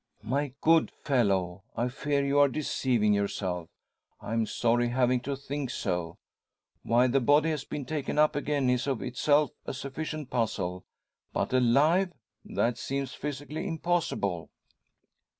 "My 0.23 0.53
good 0.61 0.89
fellow, 1.03 1.61
I 1.77 1.87
fear 1.89 2.25
you 2.25 2.39
are 2.39 2.47
deceiving 2.47 3.13
yourself. 3.13 3.69
I'm 4.19 4.47
sorry 4.47 4.87
having 4.87 5.19
to 5.19 5.35
think 5.35 5.69
so. 5.69 6.17
Why 6.81 7.05
the 7.05 7.19
body 7.21 7.51
has 7.51 7.65
been 7.65 7.85
taken 7.85 8.17
up 8.17 8.35
again 8.35 8.67
is 8.67 8.87
of 8.87 9.03
itself 9.03 9.51
a 9.67 9.75
sufficient 9.75 10.31
puzzle; 10.31 10.85
but 11.33 11.53
alive 11.53 12.13
that 12.43 12.79
seems 12.79 13.13
physically 13.13 13.67
impossible!" 13.67 14.49